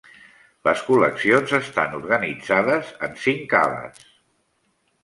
Les 0.67 0.79
col·leccions 0.87 1.53
estan 1.59 1.93
organitzades 1.99 2.91
en 3.11 3.17
cinc 3.29 3.57
ales. 3.63 4.03